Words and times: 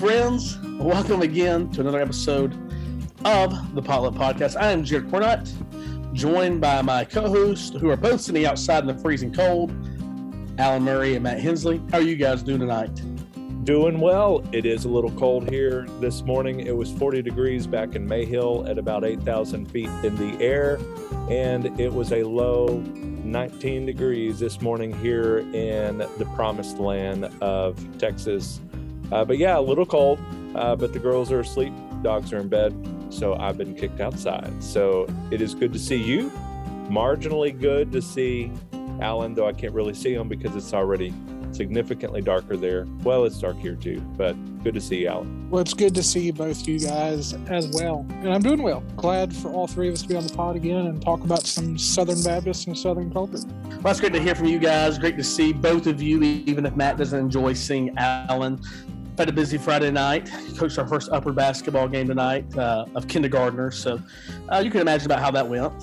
friends. 0.00 0.56
Welcome 0.78 1.20
again 1.20 1.70
to 1.72 1.82
another 1.82 2.00
episode 2.00 2.54
of 3.26 3.74
the 3.74 3.82
Potluck 3.82 4.14
Podcast. 4.14 4.58
I 4.58 4.70
am 4.70 4.82
Jared 4.82 5.08
Cornutt, 5.08 5.52
joined 6.14 6.58
by 6.58 6.80
my 6.80 7.04
co-hosts, 7.04 7.78
who 7.78 7.90
are 7.90 7.98
both 7.98 8.22
sitting 8.22 8.46
outside 8.46 8.78
in 8.78 8.86
the 8.86 8.94
freezing 8.94 9.30
cold, 9.30 9.70
Alan 10.58 10.84
Murray 10.84 11.16
and 11.16 11.22
Matt 11.22 11.38
Hensley. 11.40 11.82
How 11.90 11.98
are 11.98 12.00
you 12.00 12.16
guys 12.16 12.42
doing 12.42 12.60
tonight? 12.60 12.94
Doing 13.66 14.00
well. 14.00 14.42
It 14.52 14.64
is 14.64 14.86
a 14.86 14.88
little 14.88 15.10
cold 15.10 15.50
here 15.50 15.86
this 16.00 16.22
morning. 16.22 16.60
It 16.60 16.74
was 16.74 16.90
40 16.92 17.20
degrees 17.20 17.66
back 17.66 17.94
in 17.94 18.08
Mayhill 18.08 18.70
at 18.70 18.78
about 18.78 19.04
8,000 19.04 19.66
feet 19.66 19.90
in 20.02 20.16
the 20.16 20.42
air, 20.42 20.78
and 21.28 21.78
it 21.78 21.92
was 21.92 22.14
a 22.14 22.22
low 22.22 22.78
19 22.78 23.84
degrees 23.84 24.38
this 24.38 24.62
morning 24.62 24.98
here 24.98 25.40
in 25.40 25.98
the 25.98 26.26
promised 26.36 26.78
land 26.78 27.26
of 27.42 27.98
Texas. 27.98 28.60
Uh, 29.12 29.24
but 29.24 29.38
yeah, 29.38 29.58
a 29.58 29.60
little 29.60 29.86
cold, 29.86 30.18
uh, 30.54 30.76
but 30.76 30.92
the 30.92 30.98
girls 30.98 31.32
are 31.32 31.40
asleep, 31.40 31.72
dogs 32.02 32.32
are 32.32 32.38
in 32.38 32.48
bed, 32.48 32.74
so 33.10 33.34
I've 33.34 33.58
been 33.58 33.74
kicked 33.74 34.00
outside. 34.00 34.62
So 34.62 35.06
it 35.30 35.40
is 35.40 35.54
good 35.54 35.72
to 35.72 35.78
see 35.78 35.96
you. 35.96 36.30
Marginally 36.88 37.58
good 37.58 37.92
to 37.92 38.02
see 38.02 38.52
Alan, 39.00 39.34
though 39.34 39.46
I 39.46 39.52
can't 39.52 39.72
really 39.72 39.94
see 39.94 40.14
him 40.14 40.28
because 40.28 40.54
it's 40.56 40.74
already 40.74 41.12
significantly 41.52 42.22
darker 42.22 42.56
there. 42.56 42.86
Well, 43.02 43.24
it's 43.24 43.38
dark 43.38 43.56
here 43.58 43.74
too, 43.74 44.00
but 44.16 44.34
good 44.62 44.74
to 44.74 44.80
see 44.80 45.02
you, 45.02 45.08
Alan. 45.08 45.50
Well, 45.50 45.60
it's 45.60 45.74
good 45.74 45.94
to 45.94 46.02
see 46.02 46.30
both 46.30 46.66
you 46.68 46.78
guys 46.78 47.32
as 47.48 47.68
well. 47.68 48.06
And 48.08 48.32
I'm 48.32 48.42
doing 48.42 48.62
well. 48.62 48.82
Glad 48.96 49.34
for 49.34 49.50
all 49.50 49.66
three 49.66 49.88
of 49.88 49.94
us 49.94 50.02
to 50.02 50.08
be 50.08 50.16
on 50.16 50.26
the 50.26 50.32
pod 50.32 50.56
again 50.56 50.86
and 50.86 51.02
talk 51.02 51.24
about 51.24 51.44
some 51.46 51.76
Southern 51.78 52.22
Baptists 52.22 52.66
and 52.66 52.78
Southern 52.78 53.12
culture. 53.12 53.42
Well, 53.64 53.80
that's 53.82 54.00
great 54.00 54.12
to 54.12 54.20
hear 54.20 54.34
from 54.34 54.46
you 54.46 54.58
guys. 54.58 54.98
Great 54.98 55.16
to 55.16 55.24
see 55.24 55.52
both 55.52 55.86
of 55.86 56.00
you, 56.00 56.22
even 56.22 56.66
if 56.66 56.76
Matt 56.76 56.98
doesn't 56.98 57.18
enjoy 57.18 57.54
seeing 57.54 57.96
Alan. 57.96 58.60
Had 59.20 59.28
a 59.28 59.32
busy 59.32 59.58
Friday 59.58 59.90
night. 59.90 60.32
Coached 60.56 60.78
our 60.78 60.86
first 60.86 61.10
Upward 61.12 61.36
basketball 61.36 61.86
game 61.88 62.08
tonight 62.08 62.56
uh, 62.56 62.86
of 62.94 63.06
kindergartners. 63.06 63.76
So 63.76 64.02
uh, 64.48 64.62
you 64.64 64.70
can 64.70 64.80
imagine 64.80 65.04
about 65.04 65.20
how 65.20 65.30
that 65.32 65.46
went. 65.46 65.74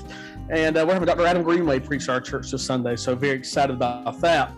And 0.50 0.76
uh, 0.76 0.84
we're 0.88 0.94
having 0.94 1.06
Dr. 1.06 1.24
Adam 1.24 1.44
Greenway 1.44 1.80
preach 1.80 2.10
our 2.10 2.20
church 2.20 2.50
this 2.50 2.64
Sunday. 2.64 2.96
So 2.96 3.14
very 3.14 3.38
excited 3.38 3.76
about 3.76 4.20
that. 4.22 4.52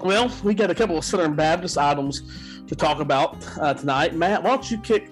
Well, 0.00 0.34
we 0.42 0.54
got 0.54 0.70
a 0.70 0.74
couple 0.74 0.96
of 0.96 1.04
Southern 1.04 1.34
Baptist 1.34 1.76
items 1.76 2.22
to 2.66 2.74
talk 2.74 3.00
about 3.00 3.46
uh, 3.60 3.74
tonight. 3.74 4.14
Matt, 4.14 4.42
why 4.42 4.50
don't 4.52 4.70
you 4.70 4.78
kick 4.78 5.10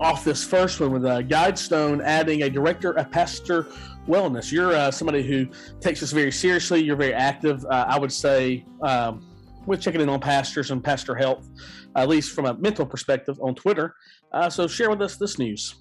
off 0.00 0.24
this 0.24 0.42
first 0.42 0.80
one 0.80 0.92
with 0.92 1.04
uh, 1.04 1.20
Guidestone 1.20 2.02
adding 2.02 2.44
a 2.44 2.48
director 2.48 2.92
of 2.92 3.10
pastor 3.10 3.64
wellness? 4.08 4.50
You're 4.50 4.72
uh, 4.72 4.90
somebody 4.90 5.22
who 5.22 5.48
takes 5.80 6.00
this 6.00 6.12
very 6.12 6.32
seriously. 6.32 6.82
You're 6.82 6.96
very 6.96 7.12
active, 7.12 7.62
uh, 7.66 7.84
I 7.86 7.98
would 7.98 8.10
say, 8.10 8.64
um, 8.80 9.22
with 9.66 9.80
checking 9.80 10.00
in 10.00 10.08
on 10.08 10.20
pastors 10.20 10.70
and 10.70 10.82
pastor 10.82 11.14
health, 11.14 11.48
at 11.94 12.08
least 12.08 12.32
from 12.32 12.46
a 12.46 12.54
mental 12.54 12.86
perspective 12.86 13.38
on 13.40 13.54
Twitter. 13.54 13.94
Uh, 14.32 14.48
so 14.48 14.66
share 14.66 14.90
with 14.90 15.02
us 15.02 15.16
this 15.16 15.38
news. 15.38 15.74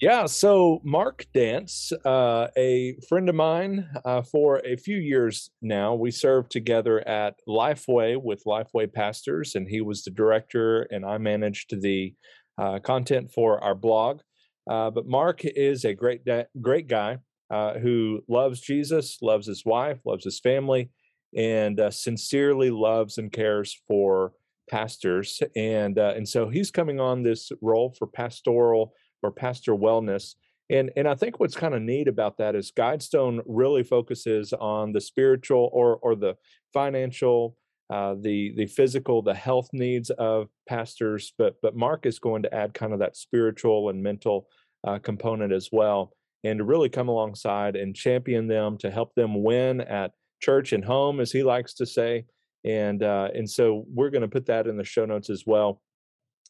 Yeah, 0.00 0.26
so 0.26 0.80
Mark 0.82 1.24
Dance, 1.32 1.92
uh, 2.04 2.48
a 2.56 2.96
friend 3.08 3.28
of 3.28 3.36
mine 3.36 3.88
uh, 4.04 4.22
for 4.22 4.60
a 4.64 4.76
few 4.76 4.98
years 4.98 5.50
now, 5.62 5.94
we 5.94 6.10
served 6.10 6.50
together 6.50 7.06
at 7.08 7.36
Lifeway 7.48 8.20
with 8.20 8.42
Lifeway 8.44 8.92
pastors, 8.92 9.54
and 9.54 9.68
he 9.68 9.80
was 9.80 10.02
the 10.02 10.10
director, 10.10 10.82
and 10.90 11.06
I 11.06 11.18
managed 11.18 11.80
the 11.80 12.12
uh, 12.58 12.80
content 12.80 13.30
for 13.32 13.62
our 13.62 13.74
blog. 13.74 14.20
Uh, 14.68 14.90
but 14.90 15.06
Mark 15.06 15.44
is 15.44 15.84
a 15.84 15.94
great, 15.94 16.24
da- 16.24 16.48
great 16.60 16.88
guy 16.88 17.18
uh, 17.50 17.74
who 17.78 18.20
loves 18.28 18.60
Jesus, 18.60 19.18
loves 19.22 19.46
his 19.46 19.64
wife, 19.64 20.00
loves 20.04 20.24
his 20.24 20.40
family, 20.40 20.90
and 21.36 21.80
uh, 21.80 21.90
sincerely 21.90 22.70
loves 22.70 23.18
and 23.18 23.32
cares 23.32 23.80
for 23.88 24.32
pastors. 24.70 25.42
And 25.56 25.98
and 25.98 26.28
so 26.28 26.48
he's 26.48 26.70
coming 26.70 27.00
on 27.00 27.22
this 27.22 27.52
role 27.60 27.94
for 27.98 28.06
pastoral 28.06 28.94
or 29.22 29.30
pastor 29.30 29.72
wellness. 29.72 30.34
And, 30.70 30.90
and 30.96 31.06
I 31.06 31.14
think 31.14 31.38
what's 31.38 31.56
kind 31.56 31.74
of 31.74 31.82
neat 31.82 32.08
about 32.08 32.38
that 32.38 32.54
is 32.54 32.72
Guidestone 32.72 33.42
really 33.46 33.82
focuses 33.82 34.52
on 34.54 34.92
the 34.92 35.00
spiritual 35.00 35.68
or, 35.72 35.96
or 35.96 36.14
the 36.14 36.36
financial, 36.72 37.56
uh, 37.90 38.14
the 38.18 38.54
the 38.56 38.66
physical, 38.66 39.20
the 39.20 39.34
health 39.34 39.68
needs 39.72 40.08
of 40.10 40.48
pastors. 40.66 41.34
But 41.36 41.56
but 41.60 41.76
Mark 41.76 42.06
is 42.06 42.18
going 42.18 42.42
to 42.44 42.54
add 42.54 42.72
kind 42.72 42.94
of 42.94 42.98
that 43.00 43.16
spiritual 43.16 43.90
and 43.90 44.02
mental 44.02 44.48
uh, 44.86 44.98
component 45.00 45.52
as 45.52 45.68
well, 45.70 46.12
and 46.44 46.58
to 46.58 46.64
really 46.64 46.88
come 46.88 47.08
alongside 47.08 47.76
and 47.76 47.94
champion 47.94 48.46
them 48.48 48.78
to 48.78 48.90
help 48.90 49.14
them 49.14 49.42
win 49.44 49.82
at 49.82 50.12
church 50.40 50.72
and 50.72 50.84
home, 50.84 51.20
as 51.20 51.32
he 51.32 51.42
likes 51.42 51.74
to 51.74 51.86
say. 51.86 52.26
And 52.64 53.02
uh, 53.02 53.28
and 53.34 53.48
so 53.48 53.84
we're 53.88 54.10
going 54.10 54.22
to 54.22 54.28
put 54.28 54.46
that 54.46 54.66
in 54.66 54.76
the 54.76 54.84
show 54.84 55.04
notes 55.04 55.30
as 55.30 55.44
well. 55.46 55.82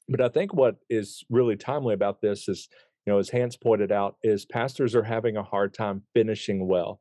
But 0.08 0.20
I 0.20 0.28
think 0.28 0.54
what 0.54 0.76
is 0.90 1.24
really 1.30 1.56
timely 1.56 1.94
about 1.94 2.20
this 2.20 2.48
is, 2.48 2.68
you 3.06 3.12
know, 3.12 3.18
as 3.18 3.30
Hance 3.30 3.56
pointed 3.56 3.90
out, 3.90 4.16
is 4.22 4.44
pastors 4.44 4.94
are 4.94 5.02
having 5.02 5.36
a 5.36 5.42
hard 5.42 5.74
time 5.74 6.02
finishing 6.14 6.68
well, 6.68 7.00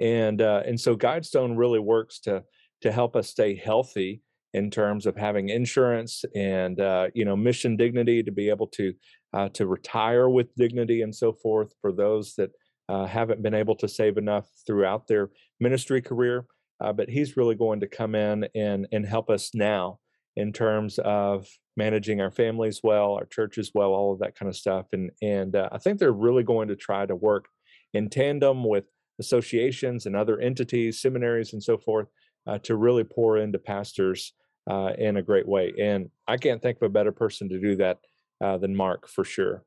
and 0.00 0.40
uh, 0.40 0.62
and 0.64 0.80
so 0.80 0.96
Guidestone 0.96 1.58
really 1.58 1.80
works 1.80 2.20
to 2.20 2.44
to 2.82 2.92
help 2.92 3.16
us 3.16 3.28
stay 3.28 3.54
healthy 3.54 4.22
in 4.54 4.70
terms 4.70 5.04
of 5.04 5.16
having 5.16 5.48
insurance 5.48 6.24
and 6.34 6.80
uh, 6.80 7.08
you 7.12 7.24
know 7.24 7.36
mission 7.36 7.76
dignity 7.76 8.22
to 8.22 8.32
be 8.32 8.48
able 8.48 8.68
to 8.68 8.94
uh, 9.34 9.48
to 9.50 9.66
retire 9.66 10.30
with 10.30 10.54
dignity 10.54 11.02
and 11.02 11.14
so 11.14 11.32
forth 11.32 11.74
for 11.80 11.92
those 11.92 12.34
that 12.36 12.50
uh, 12.88 13.06
haven't 13.06 13.42
been 13.42 13.54
able 13.54 13.76
to 13.76 13.88
save 13.88 14.16
enough 14.18 14.46
throughout 14.66 15.06
their 15.06 15.30
ministry 15.60 16.00
career. 16.02 16.46
Uh, 16.80 16.92
but 16.92 17.08
he's 17.08 17.36
really 17.36 17.54
going 17.54 17.80
to 17.80 17.86
come 17.86 18.14
in 18.14 18.46
and 18.54 18.86
and 18.92 19.06
help 19.06 19.30
us 19.30 19.50
now 19.54 19.98
in 20.36 20.52
terms 20.52 20.98
of 21.04 21.46
managing 21.76 22.20
our 22.20 22.30
families 22.30 22.80
well, 22.82 23.14
our 23.14 23.26
churches 23.26 23.70
well, 23.74 23.90
all 23.90 24.12
of 24.12 24.18
that 24.18 24.36
kind 24.36 24.48
of 24.48 24.56
stuff. 24.56 24.86
And 24.92 25.10
and 25.22 25.56
uh, 25.56 25.68
I 25.72 25.78
think 25.78 25.98
they're 25.98 26.12
really 26.12 26.42
going 26.42 26.68
to 26.68 26.76
try 26.76 27.06
to 27.06 27.14
work 27.14 27.46
in 27.92 28.10
tandem 28.10 28.64
with 28.64 28.84
associations 29.20 30.06
and 30.06 30.16
other 30.16 30.40
entities, 30.40 31.00
seminaries, 31.00 31.52
and 31.52 31.62
so 31.62 31.78
forth, 31.78 32.08
uh, 32.46 32.58
to 32.58 32.76
really 32.76 33.04
pour 33.04 33.38
into 33.38 33.58
pastors 33.58 34.32
uh, 34.68 34.92
in 34.98 35.16
a 35.16 35.22
great 35.22 35.46
way. 35.46 35.72
And 35.80 36.10
I 36.26 36.36
can't 36.36 36.60
think 36.60 36.78
of 36.78 36.82
a 36.82 36.88
better 36.88 37.12
person 37.12 37.48
to 37.50 37.60
do 37.60 37.76
that 37.76 37.98
uh, 38.42 38.58
than 38.58 38.74
Mark 38.74 39.08
for 39.08 39.24
sure. 39.24 39.62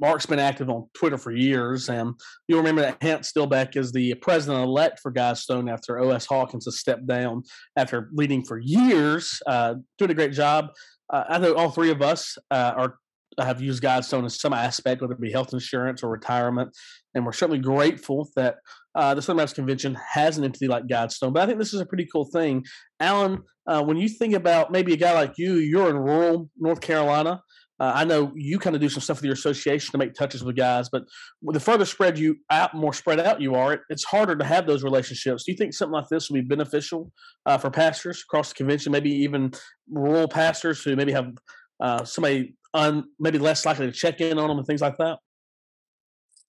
Mark's 0.00 0.26
been 0.26 0.38
active 0.38 0.68
on 0.68 0.88
Twitter 0.94 1.18
for 1.18 1.32
years, 1.32 1.88
and 1.88 2.14
you'll 2.48 2.58
remember 2.58 2.82
that 2.82 2.98
Hance 3.00 3.32
Dilbeck 3.32 3.76
is 3.76 3.92
the 3.92 4.14
president 4.14 4.64
elect 4.64 5.00
for 5.00 5.12
Guidestone 5.12 5.72
after 5.72 5.98
O.S. 6.00 6.26
Hawkins 6.26 6.64
has 6.64 6.80
stepped 6.80 7.06
down 7.06 7.42
after 7.76 8.10
leading 8.12 8.44
for 8.44 8.58
years, 8.58 9.40
uh, 9.46 9.74
doing 9.98 10.10
a 10.10 10.14
great 10.14 10.32
job. 10.32 10.66
Uh, 11.12 11.24
I 11.28 11.38
know 11.38 11.54
all 11.54 11.70
three 11.70 11.90
of 11.90 12.02
us 12.02 12.36
uh, 12.50 12.72
are 12.76 12.98
have 13.40 13.60
used 13.60 13.82
Guidestone 13.82 14.22
in 14.22 14.30
some 14.30 14.52
aspect, 14.52 15.00
whether 15.00 15.14
it 15.14 15.20
be 15.20 15.32
health 15.32 15.52
insurance 15.52 16.02
or 16.02 16.10
retirement, 16.10 16.70
and 17.14 17.26
we're 17.26 17.32
certainly 17.32 17.58
grateful 17.58 18.28
that 18.36 18.56
uh, 18.94 19.14
the 19.14 19.22
Southern 19.22 19.38
Baptist 19.38 19.56
Convention 19.56 19.96
has 20.12 20.38
an 20.38 20.44
entity 20.44 20.68
like 20.68 20.86
Guidestone. 20.86 21.32
But 21.32 21.42
I 21.42 21.46
think 21.46 21.58
this 21.58 21.74
is 21.74 21.80
a 21.80 21.86
pretty 21.86 22.06
cool 22.12 22.26
thing, 22.26 22.64
Alan. 23.00 23.42
Uh, 23.66 23.82
when 23.82 23.96
you 23.96 24.08
think 24.08 24.34
about 24.34 24.70
maybe 24.70 24.92
a 24.92 24.96
guy 24.96 25.12
like 25.12 25.38
you, 25.38 25.54
you're 25.54 25.88
in 25.88 25.96
rural 25.96 26.50
North 26.58 26.80
Carolina. 26.80 27.40
Uh, 27.80 27.92
I 27.94 28.04
know 28.04 28.32
you 28.36 28.58
kind 28.58 28.76
of 28.76 28.80
do 28.80 28.88
some 28.88 29.00
stuff 29.00 29.18
with 29.18 29.24
your 29.24 29.34
association 29.34 29.90
to 29.92 29.98
make 29.98 30.14
touches 30.14 30.44
with 30.44 30.54
guys, 30.54 30.88
but 30.88 31.04
the 31.42 31.58
further 31.58 31.84
spread 31.84 32.18
you 32.18 32.36
out, 32.48 32.74
more 32.74 32.92
spread 32.92 33.18
out 33.18 33.40
you 33.40 33.56
are, 33.56 33.74
it, 33.74 33.80
it's 33.88 34.04
harder 34.04 34.36
to 34.36 34.44
have 34.44 34.66
those 34.66 34.84
relationships. 34.84 35.44
Do 35.44 35.52
you 35.52 35.58
think 35.58 35.74
something 35.74 35.92
like 35.92 36.08
this 36.08 36.30
will 36.30 36.36
be 36.36 36.42
beneficial 36.42 37.10
uh, 37.46 37.58
for 37.58 37.70
pastors 37.70 38.22
across 38.22 38.50
the 38.50 38.54
convention, 38.54 38.92
maybe 38.92 39.10
even 39.10 39.52
rural 39.90 40.28
pastors 40.28 40.84
who 40.84 40.94
maybe 40.94 41.12
have 41.12 41.32
uh, 41.80 42.04
somebody 42.04 42.54
un, 42.74 43.04
maybe 43.18 43.38
less 43.38 43.66
likely 43.66 43.86
to 43.86 43.92
check 43.92 44.20
in 44.20 44.38
on 44.38 44.48
them 44.48 44.58
and 44.58 44.66
things 44.66 44.80
like 44.80 44.96
that? 44.98 45.18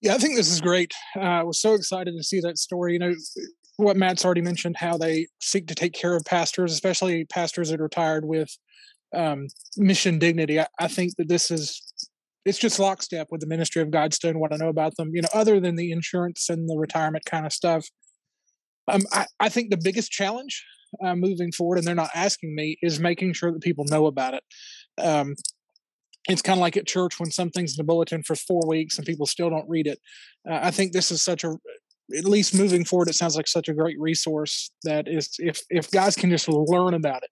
Yeah, 0.01 0.13
I 0.13 0.17
think 0.19 0.35
this 0.35 0.51
is 0.51 0.61
great. 0.61 0.93
Uh, 1.15 1.21
I 1.21 1.43
was 1.43 1.59
so 1.59 1.73
excited 1.73 2.15
to 2.15 2.23
see 2.23 2.39
that 2.41 2.59
story. 2.59 2.93
You 2.93 2.99
know, 2.99 3.15
what 3.77 3.97
Matt's 3.97 4.23
already 4.23 4.41
mentioned, 4.41 4.77
how 4.77 4.97
they 4.97 5.27
seek 5.41 5.67
to 5.67 5.75
take 5.75 5.93
care 5.93 6.15
of 6.15 6.23
pastors, 6.23 6.71
especially 6.71 7.25
pastors 7.25 7.69
that 7.69 7.79
are 7.79 7.83
retired 7.83 8.25
with 8.25 8.55
um, 9.13 9.47
mission 9.77 10.19
dignity. 10.19 10.59
I, 10.59 10.67
I, 10.79 10.87
think 10.87 11.15
that 11.17 11.27
this 11.27 11.51
is 11.51 11.81
it's 12.45 12.57
just 12.57 12.79
lockstep 12.79 13.27
with 13.31 13.41
the 13.41 13.47
Ministry 13.47 13.81
of 13.81 13.89
Guidestone. 13.89 14.35
What 14.35 14.53
I 14.53 14.57
know 14.57 14.69
about 14.69 14.95
them, 14.97 15.11
you 15.13 15.21
know, 15.21 15.29
other 15.33 15.59
than 15.59 15.75
the 15.75 15.91
insurance 15.91 16.49
and 16.49 16.69
the 16.69 16.77
retirement 16.77 17.25
kind 17.25 17.45
of 17.45 17.53
stuff. 17.53 17.87
Um, 18.87 19.01
I, 19.11 19.25
I 19.39 19.49
think 19.49 19.71
the 19.71 19.81
biggest 19.81 20.11
challenge 20.11 20.63
uh, 21.03 21.15
moving 21.15 21.51
forward, 21.51 21.79
and 21.79 21.87
they're 21.87 21.95
not 21.95 22.11
asking 22.13 22.55
me, 22.55 22.77
is 22.81 22.99
making 22.99 23.33
sure 23.33 23.51
that 23.51 23.63
people 23.63 23.85
know 23.85 24.05
about 24.05 24.35
it. 24.35 24.43
Um, 25.01 25.35
it's 26.27 26.41
kind 26.41 26.57
of 26.57 26.61
like 26.61 26.77
at 26.77 26.87
church 26.87 27.19
when 27.19 27.31
something's 27.31 27.77
in 27.77 27.83
the 27.83 27.87
bulletin 27.87 28.23
for 28.23 28.35
four 28.35 28.61
weeks 28.67 28.97
and 28.97 29.05
people 29.05 29.25
still 29.25 29.49
don't 29.49 29.69
read 29.69 29.87
it. 29.87 29.99
Uh, 30.49 30.59
I 30.61 30.71
think 30.71 30.91
this 30.91 31.11
is 31.11 31.21
such 31.21 31.43
a, 31.43 31.55
at 32.17 32.25
least 32.25 32.55
moving 32.55 32.85
forward, 32.85 33.09
it 33.09 33.15
sounds 33.15 33.35
like 33.35 33.47
such 33.47 33.69
a 33.69 33.73
great 33.73 33.99
resource 33.99 34.71
that 34.83 35.07
is, 35.07 35.35
if 35.39 35.61
if 35.69 35.89
guys 35.89 36.15
can 36.15 36.29
just 36.29 36.47
learn 36.47 36.93
about 36.93 37.23
it, 37.23 37.29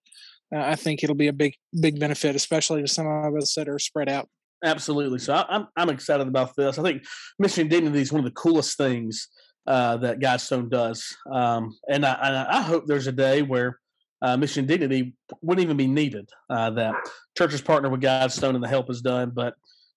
uh, 0.54 0.60
I 0.60 0.74
think 0.74 1.02
it'll 1.02 1.14
be 1.14 1.28
a 1.28 1.32
big 1.32 1.54
big 1.80 2.00
benefit, 2.00 2.34
especially 2.34 2.82
to 2.82 2.88
some 2.88 3.06
of 3.06 3.34
us 3.36 3.54
that 3.54 3.68
are 3.68 3.78
spread 3.78 4.08
out. 4.08 4.28
Absolutely. 4.64 5.18
So 5.18 5.34
I, 5.34 5.44
I'm 5.48 5.68
I'm 5.76 5.90
excited 5.90 6.26
about 6.26 6.56
this. 6.56 6.78
I 6.78 6.82
think 6.82 7.04
mission 7.38 7.68
dignity 7.68 8.00
is 8.00 8.12
one 8.12 8.20
of 8.20 8.24
the 8.24 8.32
coolest 8.32 8.76
things 8.76 9.28
uh, 9.66 9.96
that 9.98 10.20
Guidestone 10.20 10.70
does, 10.70 11.16
um, 11.30 11.76
and 11.88 12.04
I, 12.04 12.46
I 12.50 12.62
hope 12.62 12.86
there's 12.86 13.06
a 13.06 13.12
day 13.12 13.42
where 13.42 13.78
uh, 14.24 14.38
Mission 14.38 14.64
Dignity 14.64 15.14
wouldn't 15.42 15.62
even 15.62 15.76
be 15.76 15.86
needed. 15.86 16.30
Uh, 16.48 16.70
that 16.70 16.94
churches 17.36 17.60
partner 17.60 17.90
with 17.90 18.00
Guidestone 18.00 18.54
and 18.54 18.64
the 18.64 18.68
help 18.68 18.90
is 18.90 19.02
done, 19.02 19.30
but 19.34 19.54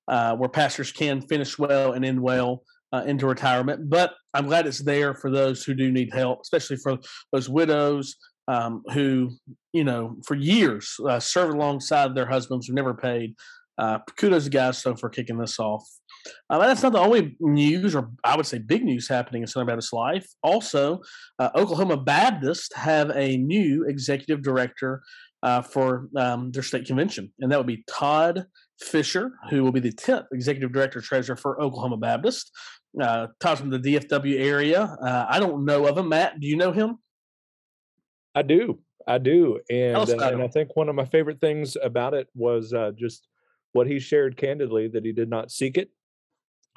uh, 0.09 0.35
where 0.35 0.49
pastors 0.49 0.91
can 0.91 1.21
finish 1.21 1.57
well 1.57 1.93
and 1.93 2.03
end 2.03 2.21
well 2.21 2.63
uh, 2.91 3.03
into 3.05 3.25
retirement. 3.25 3.89
But 3.89 4.13
I'm 4.33 4.47
glad 4.47 4.67
it's 4.67 4.79
there 4.79 5.13
for 5.13 5.31
those 5.31 5.63
who 5.63 5.73
do 5.73 5.91
need 5.91 6.13
help, 6.13 6.41
especially 6.41 6.75
for 6.75 6.97
those 7.31 7.47
widows 7.47 8.17
um, 8.47 8.83
who, 8.93 9.31
you 9.73 9.83
know, 9.83 10.15
for 10.25 10.35
years 10.35 10.95
uh, 11.07 11.19
served 11.19 11.53
alongside 11.53 12.15
their 12.15 12.27
husbands 12.27 12.67
who 12.67 12.73
never 12.73 12.93
paid. 12.93 13.35
Uh, 13.77 13.99
kudos 14.17 14.45
to 14.45 14.49
Guidestone 14.49 14.99
for 14.99 15.09
kicking 15.09 15.37
this 15.37 15.59
off. 15.59 15.87
Uh, 16.49 16.57
that's 16.59 16.81
not 16.81 16.93
the 16.93 16.99
only 16.99 17.37
news, 17.39 17.95
or 17.95 18.09
I 18.23 18.35
would 18.35 18.45
say 18.45 18.57
big 18.57 18.83
news 18.83 19.07
happening 19.07 19.43
in 19.43 19.47
Southern 19.47 19.67
Baptist 19.67 19.93
life. 19.93 20.27
Also, 20.41 21.01
uh, 21.39 21.49
Oklahoma 21.55 21.97
Baptist 21.97 22.73
have 22.75 23.11
a 23.11 23.37
new 23.37 23.85
executive 23.87 24.41
director 24.41 25.03
uh, 25.43 25.61
for 25.61 26.09
um, 26.17 26.51
their 26.51 26.63
state 26.63 26.85
convention, 26.85 27.31
and 27.39 27.51
that 27.51 27.57
would 27.57 27.67
be 27.67 27.83
Todd 27.87 28.45
Fisher, 28.81 29.31
who 29.49 29.63
will 29.63 29.71
be 29.71 29.79
the 29.79 29.91
10th 29.91 30.25
executive 30.33 30.71
director 30.71 31.01
treasurer 31.01 31.35
for 31.35 31.61
Oklahoma 31.61 31.97
Baptist. 31.97 32.51
Uh, 32.99 33.27
Todd's 33.39 33.59
from 33.59 33.69
the 33.69 33.79
DFW 33.79 34.39
area. 34.39 34.97
Uh, 35.01 35.25
I 35.29 35.39
don't 35.39 35.65
know 35.65 35.85
of 35.85 35.97
him. 35.97 36.09
Matt, 36.09 36.39
do 36.39 36.47
you 36.47 36.57
know 36.57 36.71
him? 36.71 36.97
I 38.37 38.41
do. 38.43 38.79
I 39.07 39.17
do. 39.17 39.59
And, 39.69 39.97
uh, 39.97 40.27
and 40.27 40.43
I 40.43 40.47
think 40.47 40.75
one 40.75 40.89
of 40.89 40.95
my 40.95 41.05
favorite 41.05 41.39
things 41.39 41.77
about 41.81 42.13
it 42.13 42.27
was 42.35 42.73
uh, 42.73 42.91
just 42.95 43.27
what 43.71 43.87
he 43.87 43.99
shared 43.99 44.37
candidly 44.37 44.87
that 44.89 45.05
he 45.05 45.11
did 45.11 45.29
not 45.29 45.49
seek 45.51 45.77
it 45.77 45.89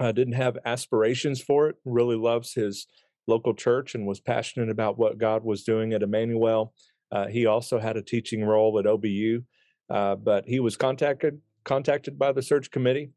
uh, 0.01 0.13
didn't 0.13 0.35
have 0.35 0.59
aspirations 0.65 1.41
for 1.41 1.69
it, 1.69 1.77
really 1.85 2.17
loves 2.17 2.55
his 2.55 2.87
local 3.27 3.55
church 3.55 3.95
and 3.95 4.07
was 4.07 4.19
passionate 4.19 4.71
about 4.71 4.99
what 4.99 5.19
God 5.19 5.45
was 5.45 5.63
doing 5.63 5.93
at 5.93 6.03
Emmanuel. 6.03 6.73
Uh, 7.13 7.27
he 7.27 7.47
also 7.47 7.79
had 7.79 7.97
a 7.97 8.03
teaching 8.03 8.43
role 8.43 8.79
at 8.79 8.87
OBU, 8.87 9.45
uh, 9.91 10.17
but 10.17 10.47
he 10.47 10.59
was 10.59 10.77
contacted 10.77 11.41
contacted 11.65 12.19
by 12.19 12.33
the 12.33 12.41
search 12.41 12.71
committee, 12.71 13.11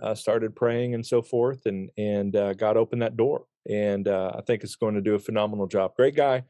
uh, 0.00 0.14
started 0.14 0.54
praying 0.54 0.94
and 0.94 1.04
so 1.04 1.20
forth, 1.20 1.66
and 1.66 1.90
and 1.98 2.36
uh, 2.36 2.52
God 2.54 2.76
opened 2.76 3.02
that 3.02 3.16
door. 3.16 3.46
And 3.68 4.06
uh, 4.06 4.32
I 4.36 4.42
think 4.42 4.62
it's 4.62 4.76
going 4.76 4.94
to 4.94 5.00
do 5.00 5.16
a 5.16 5.18
phenomenal 5.18 5.66
job. 5.66 5.96
Great 5.96 6.14
guy, 6.14 6.44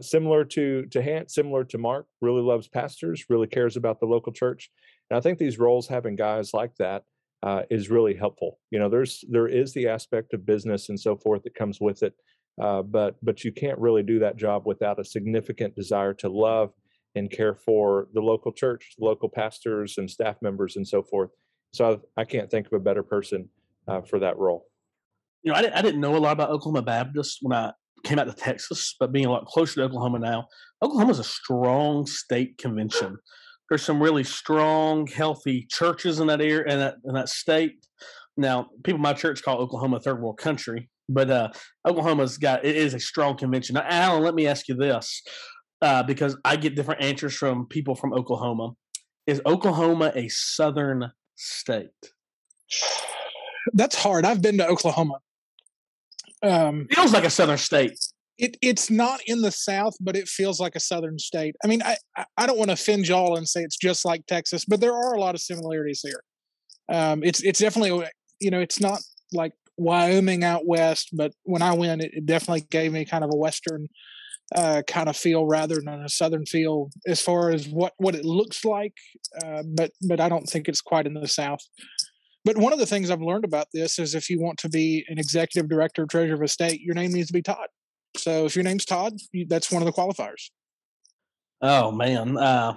similar 0.00 0.44
to 0.44 0.86
to 0.86 1.02
Hance, 1.02 1.34
similar 1.34 1.64
to 1.64 1.78
Mark. 1.78 2.06
Really 2.20 2.42
loves 2.42 2.68
pastors, 2.68 3.24
really 3.28 3.46
cares 3.46 3.76
about 3.76 4.00
the 4.00 4.06
local 4.06 4.32
church. 4.32 4.70
And 5.10 5.16
I 5.16 5.20
think 5.20 5.38
these 5.38 5.58
roles 5.58 5.88
having 5.88 6.16
guys 6.16 6.52
like 6.52 6.74
that 6.78 7.04
uh, 7.42 7.62
is 7.70 7.90
really 7.90 8.14
helpful. 8.14 8.58
You 8.70 8.78
know, 8.78 8.88
there's 8.88 9.24
there 9.28 9.48
is 9.48 9.72
the 9.72 9.88
aspect 9.88 10.34
of 10.34 10.46
business 10.46 10.88
and 10.88 10.98
so 10.98 11.16
forth 11.16 11.42
that 11.44 11.54
comes 11.54 11.80
with 11.80 12.02
it, 12.02 12.14
uh, 12.60 12.82
but 12.82 13.16
but 13.22 13.44
you 13.44 13.52
can't 13.52 13.78
really 13.78 14.02
do 14.02 14.18
that 14.20 14.36
job 14.36 14.62
without 14.66 14.98
a 14.98 15.04
significant 15.04 15.74
desire 15.74 16.14
to 16.14 16.28
love 16.28 16.70
and 17.14 17.30
care 17.30 17.54
for 17.54 18.08
the 18.14 18.20
local 18.20 18.52
church, 18.52 18.94
the 18.98 19.04
local 19.04 19.28
pastors 19.28 19.98
and 19.98 20.10
staff 20.10 20.36
members 20.42 20.76
and 20.76 20.86
so 20.86 21.02
forth. 21.02 21.30
So 21.72 22.00
I, 22.16 22.22
I 22.22 22.24
can't 22.24 22.50
think 22.50 22.66
of 22.66 22.72
a 22.72 22.80
better 22.80 23.02
person 23.02 23.48
uh, 23.86 24.02
for 24.02 24.18
that 24.20 24.38
role. 24.38 24.66
You 25.42 25.52
know, 25.52 25.58
I, 25.58 25.78
I 25.78 25.82
didn't 25.82 26.00
know 26.00 26.16
a 26.16 26.18
lot 26.18 26.32
about 26.32 26.50
Oklahoma 26.50 26.82
Baptist 26.82 27.38
when 27.42 27.56
I 27.56 27.72
came 28.04 28.18
out 28.18 28.24
to 28.24 28.32
Texas, 28.32 28.94
but 28.98 29.12
being 29.12 29.26
a 29.26 29.30
lot 29.30 29.46
closer 29.46 29.76
to 29.76 29.82
Oklahoma 29.82 30.18
now, 30.18 30.48
Oklahoma 30.82 31.12
is 31.12 31.18
a 31.18 31.24
strong 31.24 32.06
state 32.06 32.58
convention 32.58 33.18
there's 33.68 33.82
some 33.82 34.02
really 34.02 34.24
strong, 34.24 35.06
healthy 35.06 35.66
churches 35.68 36.20
in 36.20 36.26
that 36.28 36.40
area 36.40 36.72
in 36.72 36.78
that 36.78 36.96
in 37.04 37.14
that 37.14 37.28
state. 37.28 37.84
Now, 38.36 38.68
people 38.84 39.00
my 39.00 39.12
church 39.12 39.42
call 39.42 39.58
Oklahoma 39.58 39.96
a 39.96 40.00
third 40.00 40.20
world 40.22 40.38
country, 40.38 40.88
but 41.08 41.30
uh, 41.30 41.48
Oklahoma's 41.86 42.38
got 42.38 42.64
it 42.64 42.76
is 42.76 42.94
a 42.94 43.00
strong 43.00 43.36
convention. 43.36 43.74
Now, 43.74 43.84
Alan, 43.86 44.22
let 44.22 44.34
me 44.34 44.46
ask 44.46 44.68
you 44.68 44.74
this, 44.74 45.22
uh, 45.82 46.02
because 46.02 46.36
I 46.44 46.56
get 46.56 46.76
different 46.76 47.02
answers 47.02 47.34
from 47.34 47.66
people 47.66 47.94
from 47.94 48.12
Oklahoma. 48.14 48.72
Is 49.26 49.42
Oklahoma 49.44 50.12
a 50.14 50.28
southern 50.28 51.10
state? 51.36 51.88
That's 53.74 53.96
hard. 53.96 54.24
I've 54.24 54.40
been 54.40 54.56
to 54.58 54.66
Oklahoma. 54.66 55.18
Um, 56.42 56.86
Feels 56.90 57.12
like 57.12 57.24
a 57.24 57.30
southern 57.30 57.58
state. 57.58 57.98
it 58.38 58.56
it's 58.62 58.90
not 58.90 59.20
in 59.26 59.40
the 59.42 59.50
south 59.50 59.94
but 60.00 60.16
it 60.16 60.28
feels 60.28 60.60
like 60.60 60.76
a 60.76 60.80
southern 60.80 61.18
state. 61.18 61.56
I 61.64 61.66
mean 61.66 61.82
i 61.82 61.96
i 62.36 62.46
don't 62.46 62.58
want 62.58 62.68
to 62.70 62.74
offend 62.74 63.08
y'all 63.08 63.36
and 63.36 63.48
say 63.48 63.62
it's 63.62 63.76
just 63.76 64.04
like 64.04 64.24
texas 64.26 64.64
but 64.64 64.80
there 64.80 64.94
are 64.94 65.14
a 65.14 65.20
lot 65.20 65.34
of 65.34 65.40
similarities 65.40 66.00
here. 66.02 66.22
Um 66.88 67.22
it's 67.24 67.42
it's 67.42 67.58
definitely 67.58 68.06
you 68.40 68.50
know 68.52 68.60
it's 68.60 68.80
not 68.80 69.00
like 69.32 69.52
wyoming 69.76 70.44
out 70.44 70.66
west 70.66 71.08
but 71.12 71.32
when 71.44 71.62
i 71.62 71.72
went 71.74 72.02
it, 72.02 72.10
it 72.14 72.26
definitely 72.26 72.64
gave 72.70 72.92
me 72.92 73.04
kind 73.04 73.24
of 73.24 73.30
a 73.32 73.36
western 73.36 73.88
uh, 74.56 74.80
kind 74.86 75.10
of 75.10 75.16
feel 75.16 75.44
rather 75.44 75.74
than 75.74 75.88
a 75.88 76.08
southern 76.08 76.46
feel 76.46 76.88
as 77.06 77.20
far 77.20 77.50
as 77.50 77.68
what 77.68 77.92
what 77.98 78.14
it 78.14 78.24
looks 78.24 78.64
like 78.64 78.94
uh, 79.44 79.62
but 79.76 79.90
but 80.08 80.20
i 80.20 80.28
don't 80.28 80.46
think 80.48 80.68
it's 80.68 80.80
quite 80.80 81.06
in 81.06 81.12
the 81.14 81.28
south 81.28 81.60
but 82.48 82.56
one 82.56 82.72
of 82.72 82.78
the 82.78 82.86
things 82.86 83.10
i've 83.10 83.22
learned 83.22 83.44
about 83.44 83.66
this 83.72 83.98
is 83.98 84.14
if 84.14 84.30
you 84.30 84.40
want 84.40 84.58
to 84.58 84.68
be 84.68 85.04
an 85.08 85.18
executive 85.18 85.68
director 85.68 86.06
treasurer 86.06 86.34
of 86.34 86.42
a 86.42 86.48
state 86.48 86.80
your 86.80 86.94
name 86.94 87.12
needs 87.12 87.28
to 87.28 87.32
be 87.32 87.42
todd 87.42 87.68
so 88.16 88.46
if 88.46 88.56
your 88.56 88.64
name's 88.64 88.84
Todd, 88.84 89.14
you, 89.32 89.46
that's 89.46 89.70
one 89.70 89.82
of 89.82 89.86
the 89.86 89.92
qualifiers. 89.92 90.50
Oh 91.60 91.90
man. 91.90 92.36
Uh, 92.36 92.76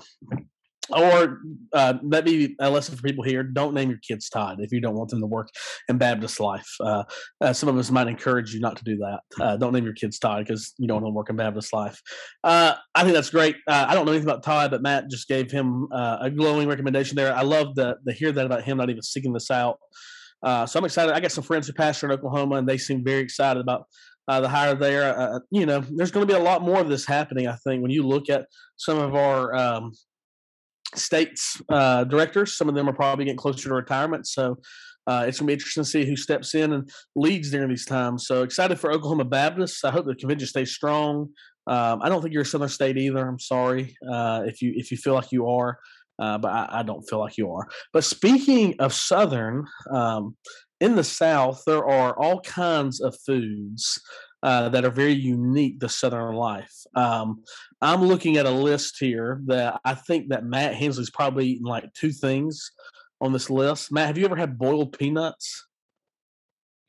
or 0.94 1.40
uh, 1.74 1.94
maybe 2.02 2.56
a 2.60 2.70
lesson 2.70 2.96
for 2.96 3.02
people 3.02 3.24
here: 3.24 3.44
don't 3.44 3.74
name 3.74 3.90
your 3.90 4.00
kids 4.00 4.30
Todd 4.30 4.60
if 4.60 4.72
you 4.72 4.82
don't 4.82 4.96
want 4.96 5.10
them 5.10 5.20
to 5.20 5.26
work 5.26 5.50
in 5.88 5.98
Baptist 5.98 6.40
life. 6.40 6.68
Uh, 6.80 7.04
uh, 7.42 7.54
some 7.54 7.70
of 7.70 7.78
us 7.78 7.92
might 7.92 8.08
encourage 8.08 8.54
you 8.54 8.60
not 8.60 8.78
to 8.78 8.84
do 8.84 8.98
that. 8.98 9.20
Uh, 9.40 9.58
don't 9.58 9.74
name 9.74 9.84
your 9.84 9.94
kids 9.94 10.20
Todd 10.20 10.46
because 10.46 10.74
you 10.78 10.88
don't 10.88 11.02
want 11.02 11.12
to 11.12 11.16
work 11.16 11.30
in 11.30 11.36
Baptist 11.36 11.74
life. 11.74 12.02
Uh, 12.44 12.76
I 12.96 13.04
think 13.04 13.14
that's 13.14 13.30
great. 13.30 13.56
Uh, 13.68 13.86
I 13.88 13.94
don't 13.94 14.06
know 14.06 14.12
anything 14.12 14.30
about 14.30 14.44
Todd, 14.44 14.72
but 14.72 14.82
Matt 14.82 15.10
just 15.10 15.28
gave 15.28 15.52
him 15.52 15.88
a 15.92 16.30
glowing 16.30 16.68
recommendation 16.68 17.16
there. 17.16 17.36
I 17.36 17.42
love 17.42 17.76
to, 17.76 17.96
to 18.08 18.14
hear 18.14 18.32
that 18.32 18.46
about 18.46 18.64
him 18.64 18.78
not 18.78 18.90
even 18.90 19.02
seeking 19.02 19.34
this 19.34 19.52
out. 19.52 19.78
so 20.44 20.80
I'm 20.80 20.86
excited. 20.86 21.14
I 21.14 21.20
got 21.20 21.32
some 21.32 21.44
friends 21.44 21.68
who 21.68 21.74
pastor 21.74 22.08
in 22.08 22.14
Oklahoma, 22.14 22.56
and 22.56 22.68
they 22.68 22.78
seem 22.78 23.04
very 23.04 23.22
excited 23.22 23.60
about 23.60 23.86
uh, 24.28 24.40
the 24.40 24.50
higher 24.50 24.76
there. 24.76 25.18
Uh, 25.18 25.40
you 25.50 25.66
know, 25.66 25.84
there's 25.92 26.12
going 26.12 26.26
to 26.26 26.34
be 26.34 26.40
a 26.40 26.44
lot 26.44 26.62
more 26.62 26.80
of 26.80 26.90
this 26.90 27.06
happening. 27.06 27.48
I 27.48 27.56
think 27.56 27.82
when 27.82 27.92
you 27.92 28.04
look 28.04 28.30
at 28.30 28.46
some 28.78 28.98
of 28.98 29.16
our 29.16 29.54
um, 29.56 29.92
states 30.96 31.62
uh, 31.70 32.04
directors, 32.04 32.58
some 32.58 32.70
of 32.70 32.76
them 32.76 32.90
are 32.90 32.94
probably 32.94 33.26
getting 33.26 33.38
closer 33.38 33.70
to 33.70 33.76
retirement. 33.76 34.28
So 34.28 34.58
uh, 35.08 35.26
it's 35.28 35.40
going 35.40 35.48
to 35.48 35.52
be 35.52 35.54
interesting 35.54 35.84
to 35.84 35.90
see 35.90 36.06
who 36.06 36.16
steps 36.16 36.54
in 36.56 36.74
and 36.74 36.90
leads 37.16 37.52
during 37.52 37.70
these 37.70 37.86
times. 37.86 38.28
So 38.28 38.44
excited 38.44 38.80
for 38.80 38.92
Oklahoma 38.92 39.26
Baptist. 39.26 39.84
I 39.84 39.92
hope 39.92 40.06
the 40.06 40.16
convention 40.16 40.48
stays 40.48 40.74
strong. 40.74 41.30
Um, 41.68 42.02
I 42.02 42.10
don't 42.10 42.22
think 42.22 42.34
you're 42.34 42.44
a 42.44 42.46
Southern 42.46 42.70
State 42.70 42.98
either. 42.98 43.28
I'm 43.28 43.40
sorry 43.40 43.96
uh, 44.12 44.44
if 44.46 44.62
you 44.62 44.74
if 44.76 44.92
you 44.92 44.98
feel 44.98 45.14
like 45.14 45.32
you 45.32 45.48
are. 45.48 45.80
Uh, 46.20 46.38
but 46.38 46.52
I, 46.52 46.68
I, 46.80 46.84
don't 46.84 47.02
feel 47.02 47.18
like 47.18 47.36
you 47.36 47.52
are. 47.52 47.68
But 47.94 48.04
speaking 48.04 48.76
of 48.78 48.94
Southern, 48.94 49.66
um, 49.92 50.36
in 50.80 50.96
the 50.96 51.04
South, 51.04 51.64
there 51.66 51.84
are 51.84 52.14
all 52.16 52.42
kinds 52.42 53.02
of 53.02 53.18
foods 53.26 54.00
uh, 54.44 54.70
that 54.70 54.86
are 54.86 54.92
very 54.92 55.14
unique 55.14 55.80
to 55.80 55.90
Southern 55.90 56.36
life. 56.36 56.74
Um, 56.96 57.44
I'm 57.82 58.04
looking 58.04 58.38
at 58.38 58.46
a 58.46 58.52
list 58.52 58.98
here 59.00 59.42
that 59.46 59.80
I 59.86 59.94
think 59.94 60.30
that 60.30 60.46
Matt 60.46 60.76
Hensley's 60.76 61.10
probably 61.10 61.48
eaten 61.48 61.66
like 61.66 61.94
two 61.94 62.12
things 62.12 62.72
on 63.20 63.34
this 63.34 63.50
list. 63.50 63.92
Matt, 63.92 64.08
have 64.08 64.18
you 64.18 64.26
ever 64.26 64.36
had 64.36 64.58
boiled 64.58 64.98
peanuts? 64.98 65.68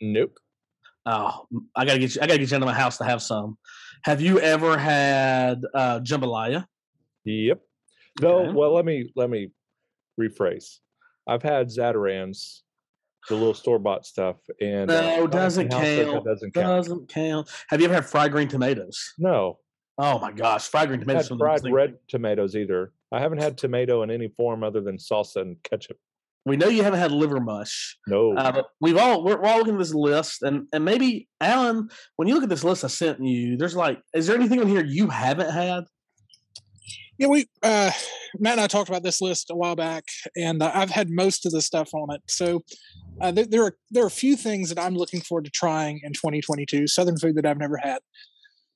Nope. 0.01 0.39
Oh, 1.05 1.47
I 1.75 1.85
gotta 1.85 1.99
get 1.99 2.15
you. 2.15 2.21
I 2.23 2.27
gotta 2.27 2.39
get 2.39 2.51
you 2.51 2.55
into 2.55 2.67
my 2.67 2.75
house 2.75 2.99
to 2.99 3.05
have 3.05 3.23
some. 3.23 3.59
Have 4.05 4.21
you 4.21 4.39
ever 4.41 4.79
had 4.79 5.63
uh, 5.75 6.01
jambalaya? 6.01 6.67
Yep. 7.25 7.61
Though, 8.21 8.45
okay. 8.45 8.53
well, 8.53 8.73
let 8.75 8.85
me 8.85 9.11
let 9.17 9.29
me 9.31 9.51
rephrase. 10.21 10.79
I've 11.27 11.43
had 11.43 11.69
Zatarain's 11.69 12.63
the 13.29 13.35
little 13.35 13.55
store 13.55 13.79
bought 13.79 14.07
stuff. 14.07 14.37
And 14.61 14.91
uh, 14.91 15.17
no, 15.17 15.25
uh, 15.25 15.27
doesn't 15.27 15.69
count. 15.69 16.25
Doesn't 16.25 16.55
count. 16.55 16.67
Doesn't 16.67 17.09
count. 17.09 17.49
Have 17.69 17.81
you 17.81 17.87
ever 17.87 17.95
had 17.95 18.07
fried 18.07 18.33
green 18.33 18.49
tomatoes? 18.49 19.15
No. 19.19 19.59
Oh 19.99 20.19
my 20.19 20.33
gosh, 20.33 20.69
fried 20.69 20.89
green 20.89 21.01
tomatoes. 21.01 21.29
Had 21.29 21.39
fried 21.39 21.63
red 21.65 21.95
tomatoes 22.09 22.57
either. 22.57 22.93
I 23.13 23.21
haven't 23.21 23.43
had 23.43 23.59
tomato 23.59 24.03
in 24.03 24.11
any 24.11 24.29
form 24.29 24.65
other 24.65 24.81
than 24.81 24.97
salsa 24.97 25.43
and 25.43 25.57
ketchup. 25.63 25.99
We 26.45 26.57
know 26.57 26.69
you 26.69 26.83
haven't 26.83 26.99
had 26.99 27.13
liver 27.13 27.41
mush. 27.41 27.97
No. 28.09 28.35
Uh, 28.37 28.51
but 28.51 28.67
we've 28.81 28.97
all 28.97 29.23
we're, 29.23 29.41
we're, 29.41 29.49
all 29.49 29.59
looking 29.59 29.75
at 29.75 29.79
this 29.79 29.95
list, 29.95 30.43
and 30.43 30.67
and 30.73 30.85
maybe 30.85 31.29
Alan, 31.41 31.89
when 32.17 32.27
you 32.27 32.35
look 32.35 32.43
at 32.43 32.49
this 32.49 32.65
list 32.65 32.85
I 32.85 32.89
sent 32.89 33.23
you, 33.23 33.57
there's 33.57 33.77
like, 33.77 34.01
is 34.15 34.27
there 34.27 34.37
anything 34.37 34.61
on 34.61 34.67
here 34.67 34.85
you 34.85 35.09
haven't 35.09 35.51
had? 35.51 35.85
Yeah, 37.19 37.29
we 37.29 37.47
uh, 37.63 37.93
Matt 38.41 38.55
and 38.55 38.63
I 38.63 38.67
talked 38.67 38.89
about 38.89 39.05
this 39.05 39.21
list 39.21 39.51
a 39.51 39.55
while 39.55 39.77
back, 39.77 40.05
and 40.37 40.63
uh, 40.63 40.73
I've 40.75 40.91
had 40.91 41.11
most 41.11 41.47
of 41.47 41.53
the 41.53 41.63
stuff 41.63 41.91
on 41.95 42.13
it. 42.13 42.23
So 42.27 42.63
uh, 43.21 43.31
there, 43.31 43.47
there, 43.47 43.63
are 43.65 43.77
there 43.91 44.05
are 44.05 44.09
a 44.09 44.11
few 44.11 44.37
things 44.37 44.69
that 44.69 44.79
I'm 44.79 44.95
looking 44.95 45.21
forward 45.21 45.45
to 45.45 45.51
trying 45.51 46.01
in 46.03 46.13
2022. 46.13 46.87
Southern 46.87 47.17
food 47.17 47.37
that 47.37 47.47
I've 47.47 47.59
never 47.59 47.77
had. 47.77 47.99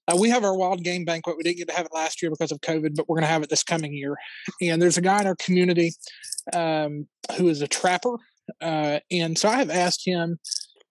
Uh, 0.09 0.17
we 0.17 0.31
have 0.31 0.45
our 0.45 0.57
wild 0.57 0.85
game 0.85 1.05
banquet. 1.05 1.37
We 1.37 1.43
didn't 1.43 1.59
get 1.59 1.69
to 1.69 1.75
have 1.75 1.87
it 1.87 1.95
last 1.95 2.23
year 2.23 2.31
because 2.31 2.53
of 2.53 2.61
COVID, 2.61 2.95
but 2.95 3.09
we're 3.09 3.17
going 3.17 3.27
to 3.27 3.33
have 3.33 3.43
it 3.43 3.51
this 3.51 3.65
coming 3.65 3.93
year. 3.93 4.17
And 4.63 4.81
there's 4.81 4.99
a 4.99 5.01
guy 5.01 5.21
in 5.21 5.27
our 5.27 5.35
community 5.37 5.95
um, 6.53 7.09
who 7.37 7.49
is 7.49 7.61
a 7.61 7.67
trapper, 7.67 8.17
uh, 8.61 9.01
and 9.11 9.37
so 9.37 9.49
I 9.49 9.57
have 9.57 9.71
asked 9.71 10.03
him 10.07 10.39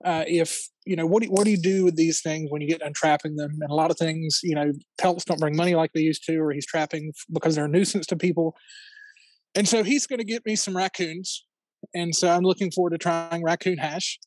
uh, 0.03 0.23
if 0.27 0.67
you 0.85 0.95
know 0.95 1.05
what 1.05 1.23
do, 1.23 1.29
what 1.29 1.45
do 1.45 1.51
you 1.51 1.57
do 1.57 1.83
with 1.83 1.95
these 1.95 2.21
things 2.21 2.51
when 2.51 2.61
you 2.61 2.67
get 2.67 2.79
done 2.79 2.93
trapping 2.93 3.35
them 3.35 3.51
and 3.61 3.71
a 3.71 3.73
lot 3.73 3.89
of 3.89 3.97
things 3.97 4.39
you 4.43 4.53
know 4.53 4.71
pelts 4.99 5.25
don't 5.25 5.39
bring 5.39 5.55
money 5.55 5.73
like 5.73 5.91
they 5.93 6.01
used 6.01 6.23
to 6.25 6.37
or 6.37 6.51
he's 6.51 6.65
trapping 6.65 7.11
because 7.31 7.55
they're 7.55 7.65
a 7.65 7.69
nuisance 7.69 8.05
to 8.05 8.15
people 8.15 8.55
and 9.55 9.67
so 9.67 9.83
he's 9.83 10.05
going 10.05 10.19
to 10.19 10.25
get 10.25 10.45
me 10.45 10.55
some 10.55 10.77
raccoons 10.77 11.45
and 11.93 12.15
so 12.15 12.29
i'm 12.29 12.43
looking 12.43 12.71
forward 12.71 12.91
to 12.91 12.97
trying 12.97 13.43
raccoon 13.43 13.77
hash. 13.77 14.19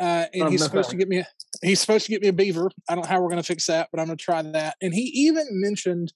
Uh, 0.00 0.26
and 0.32 0.42
Oh, 0.42 0.50
he's 0.50 0.60
no 0.60 0.66
supposed 0.66 0.90
to 0.90 0.96
get 0.96 1.08
me 1.08 1.18
a, 1.18 1.26
he's 1.62 1.80
supposed 1.80 2.06
to 2.06 2.10
get 2.10 2.22
me 2.22 2.28
a 2.28 2.32
beaver. 2.32 2.70
I 2.88 2.94
don't 2.94 3.04
know 3.04 3.08
how 3.08 3.20
we're 3.20 3.28
going 3.28 3.42
to 3.42 3.46
fix 3.46 3.66
that 3.66 3.88
but 3.92 4.00
i'm 4.00 4.06
going 4.06 4.18
to 4.18 4.24
try 4.24 4.42
that. 4.42 4.76
And 4.82 4.92
he 4.94 5.02
even 5.02 5.46
mentioned 5.50 6.12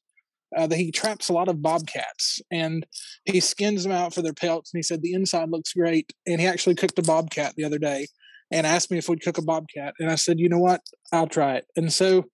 uh, 0.57 0.67
that 0.67 0.77
he 0.77 0.91
traps 0.91 1.29
a 1.29 1.33
lot 1.33 1.49
of 1.49 1.61
bobcats 1.63 2.41
and 2.51 2.87
he 3.25 3.41
skins 3.41 3.83
them 3.83 3.93
out 3.93 4.15
for 4.15 4.23
their 4.23 4.33
pelts 4.33 4.73
and 4.73 4.79
he 4.79 4.83
said 4.83 5.03
the 5.03 5.13
inside 5.13 5.51
looks 5.51 5.73
great 5.73 6.13
and 6.27 6.41
he 6.41 6.47
actually 6.47 6.75
cooked 6.75 6.99
a 6.99 7.03
bobcat 7.03 7.55
the 7.57 7.65
other 7.65 7.79
day 7.79 8.07
and 8.51 8.67
asked 8.67 8.91
me 8.91 8.99
if 8.99 9.09
we'd 9.09 9.23
cook 9.23 9.39
a 9.39 9.43
bobcat 9.43 9.95
and 9.99 10.11
i 10.11 10.15
said 10.15 10.39
you 10.41 10.49
know 10.49 10.59
what? 10.59 10.81
I'll 11.13 11.27
try 11.27 11.57
it. 11.57 11.67
And 11.77 11.93
so 11.93 12.25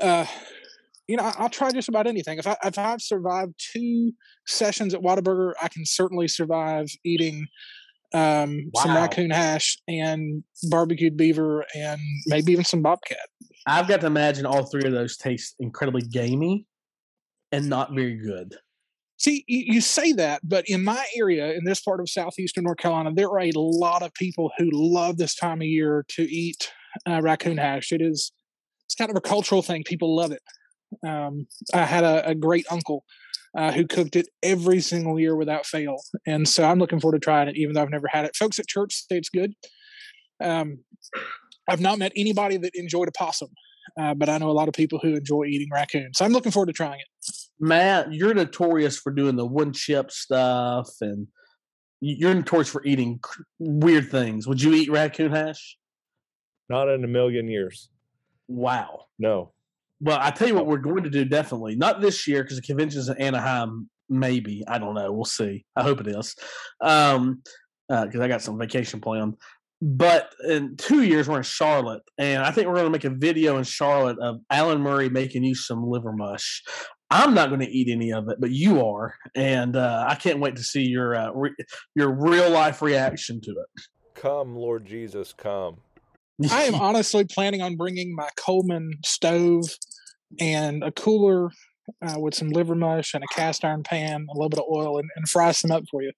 uh 0.00 0.26
you 1.08 1.16
know 1.16 1.22
I- 1.24 1.34
i'll 1.38 1.48
try 1.48 1.70
just 1.70 1.88
about 1.88 2.06
anything 2.06 2.38
if, 2.38 2.46
I, 2.46 2.56
if 2.64 2.78
i've 2.78 3.00
survived 3.00 3.54
two 3.58 4.12
sessions 4.46 4.94
at 4.94 5.00
whataburger 5.00 5.52
i 5.62 5.68
can 5.68 5.84
certainly 5.86 6.28
survive 6.28 6.86
eating 7.04 7.46
um 8.14 8.70
some 8.76 8.94
raccoon 8.94 9.30
hash 9.30 9.78
and 9.88 10.42
barbecued 10.70 11.16
beaver 11.16 11.64
and 11.74 12.00
maybe 12.26 12.52
even 12.52 12.64
some 12.64 12.82
bobcat 12.82 13.18
I've 13.66 13.88
got 13.88 14.00
to 14.02 14.06
imagine 14.06 14.46
all 14.46 14.64
three 14.64 14.84
of 14.84 14.92
those 14.92 15.16
taste 15.16 15.56
incredibly 15.58 16.02
gamey 16.02 16.66
and 17.50 17.68
not 17.68 17.92
very 17.92 18.14
good. 18.16 18.54
See, 19.18 19.44
you, 19.48 19.74
you 19.74 19.80
say 19.80 20.12
that, 20.12 20.40
but 20.44 20.68
in 20.68 20.84
my 20.84 21.04
area, 21.16 21.52
in 21.52 21.64
this 21.64 21.80
part 21.80 22.00
of 22.00 22.08
southeastern 22.08 22.64
North 22.64 22.78
Carolina, 22.78 23.10
there 23.12 23.28
are 23.28 23.40
a 23.40 23.50
lot 23.54 24.02
of 24.02 24.14
people 24.14 24.52
who 24.56 24.68
love 24.72 25.16
this 25.16 25.34
time 25.34 25.62
of 25.62 25.66
year 25.66 26.04
to 26.10 26.22
eat 26.22 26.70
uh, 27.08 27.20
raccoon 27.22 27.56
hash. 27.56 27.90
It 27.90 28.02
is, 28.02 28.30
it's 28.84 28.94
kind 28.94 29.10
of 29.10 29.16
a 29.16 29.20
cultural 29.20 29.62
thing. 29.62 29.82
People 29.84 30.14
love 30.14 30.30
it. 30.30 30.42
Um, 31.06 31.46
I 31.74 31.84
had 31.84 32.04
a, 32.04 32.28
a 32.28 32.34
great 32.34 32.66
uncle 32.70 33.04
uh, 33.56 33.72
who 33.72 33.86
cooked 33.86 34.16
it 34.16 34.28
every 34.42 34.80
single 34.80 35.18
year 35.18 35.36
without 35.36 35.66
fail, 35.66 35.96
and 36.26 36.48
so 36.48 36.64
I'm 36.64 36.78
looking 36.78 37.00
forward 37.00 37.20
to 37.20 37.24
trying 37.24 37.48
it, 37.48 37.56
even 37.56 37.74
though 37.74 37.82
I've 37.82 37.90
never 37.90 38.08
had 38.08 38.24
it. 38.24 38.36
Folks 38.36 38.58
at 38.58 38.66
church 38.66 38.94
say 39.08 39.16
it's 39.16 39.30
good. 39.30 39.54
Um, 40.42 40.80
I've 41.68 41.80
not 41.80 41.98
met 41.98 42.12
anybody 42.14 42.56
that 42.58 42.72
enjoyed 42.74 43.08
a 43.08 43.12
possum, 43.12 43.48
uh, 43.98 44.14
but 44.14 44.28
I 44.28 44.38
know 44.38 44.50
a 44.50 44.52
lot 44.52 44.68
of 44.68 44.74
people 44.74 44.98
who 45.02 45.14
enjoy 45.14 45.44
eating 45.44 45.68
raccoon. 45.72 46.10
So 46.14 46.24
I'm 46.24 46.32
looking 46.32 46.52
forward 46.52 46.66
to 46.66 46.72
trying 46.72 47.00
it. 47.00 47.06
Matt, 47.58 48.12
you're 48.12 48.34
notorious 48.34 48.98
for 48.98 49.10
doing 49.10 49.36
the 49.36 49.46
wood 49.46 49.74
chip 49.74 50.10
stuff, 50.10 50.90
and 51.00 51.26
you're 52.00 52.34
notorious 52.34 52.68
for 52.68 52.84
eating 52.84 53.20
weird 53.58 54.10
things. 54.10 54.46
Would 54.46 54.60
you 54.60 54.74
eat 54.74 54.90
raccoon 54.90 55.32
hash? 55.32 55.76
Not 56.68 56.88
in 56.88 57.04
a 57.04 57.08
million 57.08 57.48
years. 57.48 57.88
Wow. 58.48 59.06
No. 59.18 59.52
Well, 60.00 60.18
I 60.20 60.30
tell 60.30 60.48
you 60.48 60.54
what, 60.54 60.66
we're 60.66 60.76
going 60.78 61.04
to 61.04 61.10
do 61.10 61.24
definitely 61.24 61.76
not 61.76 62.00
this 62.00 62.28
year 62.28 62.42
because 62.42 62.56
the 62.56 62.66
convention's 62.66 63.08
in 63.08 63.20
Anaheim. 63.20 63.88
Maybe 64.08 64.62
I 64.68 64.78
don't 64.78 64.94
know. 64.94 65.10
We'll 65.12 65.24
see. 65.24 65.64
I 65.74 65.82
hope 65.82 66.00
it 66.00 66.06
is, 66.06 66.36
um, 66.80 67.42
because 67.88 68.20
I 68.20 68.28
got 68.28 68.42
some 68.42 68.58
vacation 68.58 69.00
planned. 69.00 69.34
But 69.82 70.32
in 70.48 70.76
two 70.76 71.02
years, 71.02 71.28
we're 71.28 71.38
in 71.38 71.42
Charlotte, 71.42 72.02
and 72.16 72.42
I 72.42 72.50
think 72.50 72.66
we're 72.66 72.74
going 72.74 72.86
to 72.86 72.90
make 72.90 73.04
a 73.04 73.10
video 73.10 73.58
in 73.58 73.64
Charlotte 73.64 74.18
of 74.20 74.40
Alan 74.50 74.80
Murray 74.80 75.08
making 75.08 75.44
you 75.44 75.54
some 75.54 75.84
liver 75.84 76.12
mush. 76.12 76.62
I'm 77.10 77.34
not 77.34 77.48
going 77.48 77.60
to 77.60 77.70
eat 77.70 77.88
any 77.90 78.12
of 78.12 78.28
it, 78.28 78.38
but 78.40 78.50
you 78.50 78.86
are, 78.86 79.14
and 79.34 79.76
uh, 79.76 80.06
I 80.08 80.14
can't 80.14 80.40
wait 80.40 80.56
to 80.56 80.62
see 80.62 80.82
your 80.82 81.14
uh, 81.14 81.30
re- 81.32 81.54
your 81.94 82.10
real 82.10 82.50
life 82.50 82.80
reaction 82.80 83.40
to 83.42 83.50
it. 83.50 83.82
Come, 84.14 84.56
Lord 84.56 84.86
Jesus, 84.86 85.32
come. 85.32 85.76
I 86.50 86.64
am 86.64 86.74
honestly 86.80 87.24
planning 87.24 87.62
on 87.62 87.76
bringing 87.76 88.14
my 88.14 88.28
Coleman 88.36 88.92
stove 89.04 89.64
and 90.40 90.82
a 90.82 90.90
cooler 90.92 91.50
uh, 92.06 92.18
with 92.18 92.34
some 92.34 92.48
liver 92.48 92.74
mush 92.74 93.14
and 93.14 93.22
a 93.22 93.34
cast 93.34 93.64
iron 93.64 93.82
pan, 93.82 94.26
a 94.28 94.34
little 94.34 94.48
bit 94.48 94.58
of 94.58 94.66
oil, 94.70 94.98
and, 94.98 95.08
and 95.16 95.28
fry 95.28 95.52
some 95.52 95.70
up 95.70 95.84
for 95.90 96.02
you. 96.02 96.12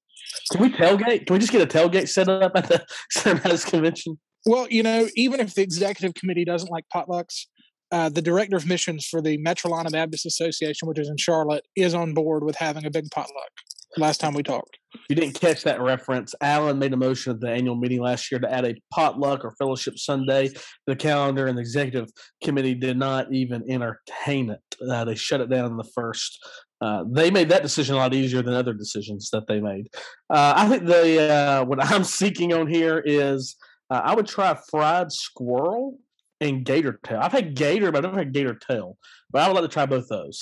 Can 0.50 0.62
we 0.62 0.70
tailgate? 0.70 1.26
Can 1.26 1.34
we 1.34 1.38
just 1.38 1.52
get 1.52 1.62
a 1.62 1.66
tailgate 1.66 2.08
set 2.08 2.28
up 2.28 2.52
at 2.54 2.68
the 2.68 2.84
Cinematic 3.16 3.68
Convention? 3.70 4.18
Well, 4.46 4.66
you 4.70 4.82
know, 4.82 5.08
even 5.14 5.40
if 5.40 5.54
the 5.54 5.62
executive 5.62 6.14
committee 6.14 6.44
doesn't 6.44 6.70
like 6.70 6.84
potlucks, 6.94 7.46
uh, 7.90 8.08
the 8.08 8.22
director 8.22 8.56
of 8.56 8.66
missions 8.66 9.06
for 9.06 9.20
the 9.20 9.38
Metrolina 9.38 9.90
Baptist 9.90 10.26
Association, 10.26 10.88
which 10.88 10.98
is 10.98 11.08
in 11.08 11.16
Charlotte, 11.16 11.64
is 11.76 11.94
on 11.94 12.14
board 12.14 12.44
with 12.44 12.56
having 12.56 12.84
a 12.84 12.90
big 12.90 13.10
potluck. 13.10 13.50
Last 13.96 14.20
time 14.20 14.34
we 14.34 14.42
talked. 14.42 14.77
If 14.94 15.00
you 15.10 15.16
didn't 15.16 15.38
catch 15.38 15.64
that 15.64 15.80
reference, 15.80 16.34
Alan 16.40 16.78
made 16.78 16.92
a 16.92 16.96
motion 16.96 17.32
at 17.32 17.40
the 17.40 17.50
annual 17.50 17.76
meeting 17.76 18.00
last 18.00 18.30
year 18.30 18.40
to 18.40 18.52
add 18.52 18.64
a 18.64 18.74
potluck 18.92 19.44
or 19.44 19.50
fellowship 19.52 19.98
Sunday 19.98 20.48
to 20.48 20.60
the 20.86 20.96
calendar, 20.96 21.46
and 21.46 21.58
the 21.58 21.62
executive 21.62 22.10
committee 22.42 22.74
did 22.74 22.96
not 22.96 23.32
even 23.32 23.70
entertain 23.70 24.50
it. 24.50 24.60
Uh, 24.88 25.04
they 25.04 25.14
shut 25.14 25.40
it 25.40 25.50
down 25.50 25.66
in 25.66 25.76
the 25.76 25.90
first. 25.94 26.42
Uh, 26.80 27.04
they 27.10 27.30
made 27.30 27.48
that 27.50 27.62
decision 27.62 27.96
a 27.96 27.98
lot 27.98 28.14
easier 28.14 28.40
than 28.40 28.54
other 28.54 28.72
decisions 28.72 29.28
that 29.30 29.46
they 29.46 29.60
made. 29.60 29.88
Uh, 30.30 30.54
I 30.56 30.68
think 30.68 30.86
the 30.86 31.20
uh, 31.20 31.64
what 31.64 31.84
I'm 31.92 32.04
seeking 32.04 32.54
on 32.54 32.66
here 32.66 33.02
is 33.04 33.56
uh, 33.90 34.00
I 34.04 34.14
would 34.14 34.26
try 34.26 34.56
fried 34.70 35.12
squirrel 35.12 35.98
and 36.40 36.64
gator 36.64 36.98
tail. 37.04 37.20
I've 37.20 37.32
had 37.32 37.54
gator, 37.54 37.90
but 37.90 37.98
I've 37.98 38.12
never 38.12 38.18
had 38.18 38.32
gator 38.32 38.54
tail. 38.54 38.96
But 39.30 39.42
I 39.42 39.48
would 39.48 39.54
like 39.54 39.64
to 39.64 39.68
try 39.68 39.86
both 39.86 40.08
those. 40.08 40.40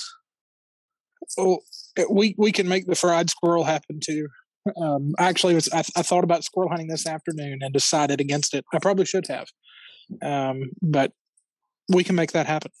Oh, 1.37 1.59
we 2.09 2.35
we 2.37 2.51
can 2.51 2.67
make 2.67 2.85
the 2.85 2.95
fried 2.95 3.29
squirrel 3.29 3.63
happen 3.63 3.99
too. 4.03 4.27
Um, 4.81 5.13
actually, 5.17 5.53
it 5.53 5.55
was, 5.55 5.69
I, 5.73 5.79
I 5.95 6.01
thought 6.03 6.25
about 6.25 6.43
squirrel 6.43 6.69
hunting 6.69 6.87
this 6.89 7.07
afternoon 7.07 7.59
and 7.61 7.71
decided 7.73 8.19
against 8.19 8.53
it. 8.53 8.65
I 8.73 8.79
probably 8.79 9.05
should 9.05 9.25
have, 9.27 9.47
um, 10.21 10.71
but 10.81 11.13
we 11.93 12.03
can 12.03 12.15
make 12.15 12.33
that 12.33 12.47
happen. 12.47 12.71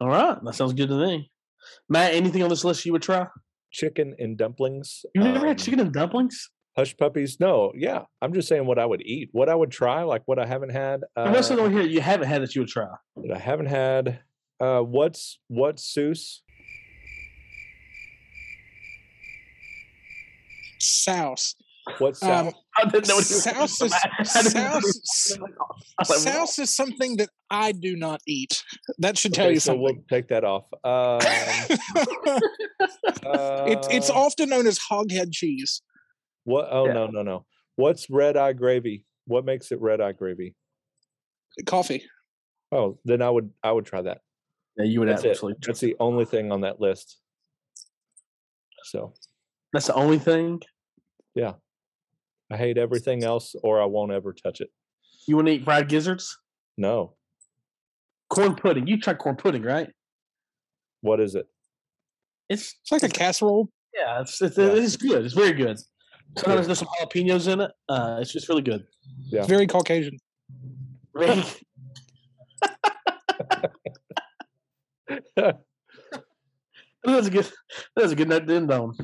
All 0.00 0.08
right, 0.08 0.38
that 0.42 0.54
sounds 0.54 0.72
good 0.72 0.88
to 0.88 0.94
me. 0.94 1.30
Matt, 1.88 2.14
anything 2.14 2.42
on 2.42 2.48
this 2.48 2.64
list 2.64 2.86
you 2.86 2.92
would 2.92 3.02
try? 3.02 3.26
Chicken 3.70 4.14
and 4.18 4.38
dumplings. 4.38 5.04
You 5.14 5.22
never 5.22 5.40
um, 5.40 5.46
had 5.48 5.58
chicken 5.58 5.80
and 5.80 5.92
dumplings? 5.92 6.48
Hush 6.76 6.96
puppies. 6.96 7.38
No, 7.40 7.72
yeah. 7.76 8.02
I'm 8.22 8.32
just 8.32 8.48
saying 8.48 8.64
what 8.64 8.78
I 8.78 8.86
would 8.86 9.02
eat. 9.02 9.28
What 9.32 9.48
I 9.48 9.54
would 9.54 9.70
try, 9.70 10.04
like 10.04 10.22
what 10.26 10.38
I 10.38 10.46
haven't 10.46 10.70
had. 10.70 11.02
Uh, 11.16 11.30
what's 11.30 11.50
Uh, 11.50 11.60
on 11.60 11.72
here 11.72 11.82
you 11.82 12.00
haven't 12.00 12.28
had 12.28 12.40
that 12.40 12.54
you 12.54 12.62
would 12.62 12.68
try? 12.70 12.86
that 13.16 13.36
I 13.36 13.38
haven't 13.38 13.66
had. 13.66 14.20
Uh, 14.60 14.80
what's 14.80 15.40
what's 15.48 15.82
Seuss? 15.92 16.38
Souse. 20.80 21.54
What's 21.98 22.22
Um, 22.22 22.50
I 22.76 22.84
didn't 22.84 23.08
know 23.08 23.16
what 23.16 23.28
you 23.30 23.36
were 23.36 23.40
Souse 23.42 23.80
is, 23.80 23.92
I 24.34 24.42
didn't 24.42 24.54
know 24.54 24.70
what 24.74 24.82
you 24.84 24.92
souse, 24.92 25.38
were- 25.40 25.46
I 25.48 25.50
was 25.50 25.78
like, 25.98 26.08
well, 26.08 26.18
souse 26.18 26.58
is 26.58 26.74
something 26.76 27.16
that 27.16 27.30
I 27.50 27.72
do 27.72 27.96
not 27.96 28.20
eat. 28.26 28.62
That 28.98 29.16
should 29.16 29.32
tell 29.32 29.46
Okay, 29.46 29.54
you 29.54 29.60
so 29.60 29.72
something. 29.72 29.82
we'll 29.82 30.04
take 30.10 30.28
that 30.28 30.44
off. 30.44 30.64
Um, 30.84 31.20
it, 33.66 33.86
it's 33.90 34.10
uh, 34.10 34.14
often 34.14 34.48
known 34.50 34.66
as 34.66 34.78
hoghead 34.78 35.32
cheese. 35.32 35.82
What? 36.44 36.68
Oh 36.70 36.86
Yeah. 36.86 36.92
no, 36.92 37.06
no, 37.06 37.22
no. 37.22 37.46
What's 37.76 38.08
red 38.10 38.36
eye 38.36 38.52
gravy? 38.52 39.04
What 39.26 39.44
makes 39.44 39.72
it 39.72 39.80
red 39.80 40.00
eye 40.00 40.12
gravy? 40.12 40.54
Coffee. 41.66 42.04
Oh, 42.70 42.98
then 43.04 43.22
I 43.22 43.30
would 43.30 43.50
I 43.62 43.72
would 43.72 43.86
try 43.86 44.02
that. 44.02 44.18
Yeah, 44.76 44.84
you 44.84 45.00
would 45.00 45.08
That's 45.08 45.24
it. 45.24 45.30
absolutely. 45.30 45.58
That's 45.66 45.80
the 45.80 45.96
only 46.00 46.24
thing 46.24 46.52
on 46.52 46.60
that 46.62 46.80
list. 46.80 47.18
So 48.84 49.14
That's 49.72 49.86
the 49.86 49.94
only 49.94 50.18
thing 50.18 50.60
Yeah, 51.34 51.54
I 52.50 52.56
hate 52.56 52.78
everything 52.78 53.22
else, 53.24 53.54
or 53.62 53.80
I 53.82 53.84
won't 53.86 54.12
ever 54.12 54.32
touch 54.32 54.60
it. 54.60 54.70
you 55.26 55.36
want 55.36 55.48
to 55.48 55.52
eat. 55.54 55.64
Fried 55.64 55.88
gizzards, 55.88 56.38
No. 56.76 57.14
corn 58.30 58.54
pudding. 58.56 58.86
You 58.86 58.98
tried 59.00 59.18
corn 59.18 59.36
pudding, 59.36 59.62
right? 59.62 59.90
What 61.02 61.20
is 61.20 61.34
it? 61.34 61.46
It's 62.48 62.74
It's 62.82 62.92
like 62.92 63.02
a 63.02 63.08
casserole. 63.08 63.68
yeah, 63.94 64.20
it's 64.22 64.40
it's, 64.40 64.56
Yeah. 64.56 64.72
it's 64.72 64.96
good. 64.96 65.24
It's 65.24 65.34
very 65.34 65.52
good. 65.52 65.78
Sometimes 66.36 66.66
there's 66.66 66.78
some 66.78 66.88
jalapenos 67.00 67.50
in 67.52 67.60
it. 67.60 67.70
Uh, 67.88 68.18
it's 68.20 68.32
just 68.32 68.48
really 68.48 68.62
good. 68.62 68.86
Yeah. 69.30 69.40
It's 69.40 69.48
very 69.48 69.66
Caucasian. 69.66 70.18
Very- 71.14 71.42
That's 77.04 77.26
a 77.28 77.30
good. 77.30 77.50
That's 77.96 78.12
a 78.12 78.16
good 78.16 78.28
note 78.28 78.46
to 78.46 78.54
end 78.54 78.70
on. 78.70 78.94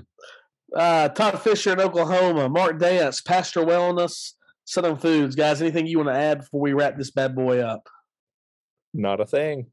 Uh, 0.75 1.09
Todd 1.09 1.41
Fisher 1.41 1.73
in 1.73 1.81
Oklahoma, 1.81 2.49
Mark 2.49 2.79
Dance, 2.79 3.21
Pastor 3.21 3.61
Wellness, 3.61 4.33
Southern 4.65 4.97
Foods, 4.97 5.37
guys. 5.37 5.61
Anything 5.61 5.87
you 5.87 5.99
want 5.99 6.11
to 6.11 6.17
add 6.17 6.41
before 6.41 6.61
we 6.61 6.73
wrap 6.73 6.97
this 6.97 7.11
bad 7.11 7.35
boy 7.35 7.61
up? 7.61 7.89
Not 8.93 9.21
a 9.21 9.27
thing. 9.27 9.67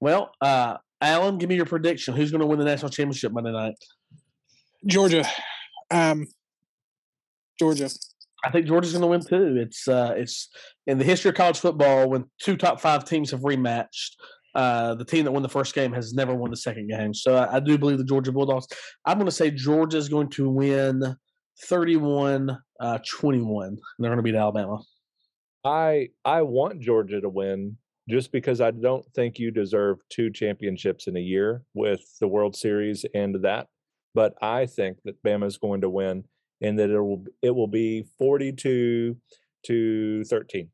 Well, 0.00 0.32
uh, 0.40 0.78
Alan, 1.00 1.38
give 1.38 1.48
me 1.48 1.56
your 1.56 1.66
prediction. 1.66 2.14
Who's 2.14 2.30
going 2.30 2.40
to 2.40 2.46
win 2.46 2.58
the 2.58 2.64
national 2.64 2.90
championship 2.90 3.32
Monday 3.32 3.52
night? 3.52 3.74
Georgia. 4.86 5.24
Um, 5.90 6.26
Georgia. 7.58 7.90
I 8.44 8.50
think 8.50 8.66
Georgia's 8.66 8.92
going 8.92 9.02
to 9.02 9.08
win 9.08 9.20
too. 9.20 9.60
It's 9.60 9.88
uh, 9.88 10.14
it's 10.16 10.48
in 10.86 10.98
the 10.98 11.04
history 11.04 11.30
of 11.30 11.34
college 11.34 11.58
football 11.58 12.08
when 12.08 12.26
two 12.40 12.56
top 12.56 12.80
five 12.80 13.04
teams 13.04 13.30
have 13.30 13.40
rematched. 13.40 14.12
Uh, 14.56 14.94
the 14.94 15.04
team 15.04 15.24
that 15.24 15.32
won 15.32 15.42
the 15.42 15.48
first 15.48 15.74
game 15.74 15.92
has 15.92 16.14
never 16.14 16.34
won 16.34 16.50
the 16.50 16.56
second 16.56 16.88
game. 16.88 17.12
So 17.12 17.36
I, 17.36 17.56
I 17.56 17.60
do 17.60 17.76
believe 17.76 17.98
the 17.98 18.04
Georgia 18.04 18.32
Bulldogs. 18.32 18.66
I'm 19.04 19.18
going 19.18 19.26
to 19.26 19.30
say 19.32 19.50
Georgia 19.50 19.98
is 19.98 20.08
going 20.08 20.30
to 20.30 20.48
win 20.48 21.14
31 21.64 22.56
uh, 22.80 22.98
21. 23.06 23.76
They're 23.98 24.08
going 24.08 24.16
to 24.16 24.22
beat 24.22 24.34
Alabama. 24.34 24.78
I 25.62 26.08
I 26.24 26.40
want 26.42 26.80
Georgia 26.80 27.20
to 27.20 27.28
win 27.28 27.76
just 28.08 28.32
because 28.32 28.62
I 28.62 28.70
don't 28.70 29.04
think 29.14 29.38
you 29.38 29.50
deserve 29.50 29.98
two 30.10 30.30
championships 30.30 31.06
in 31.06 31.16
a 31.16 31.20
year 31.20 31.62
with 31.74 32.00
the 32.20 32.28
World 32.28 32.56
Series 32.56 33.04
and 33.14 33.34
that. 33.42 33.66
But 34.14 34.34
I 34.40 34.64
think 34.64 34.98
that 35.04 35.22
Bama 35.22 35.46
is 35.46 35.58
going 35.58 35.82
to 35.82 35.90
win 35.90 36.24
and 36.62 36.78
that 36.78 36.88
it 36.88 37.00
will 37.00 37.24
it 37.42 37.50
will 37.50 37.66
be 37.66 38.06
42 38.18 39.16
to 39.66 40.24
13. 40.24 40.70